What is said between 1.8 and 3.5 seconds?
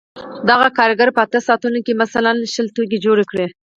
کې مثلاً شل توکي جوړ کړي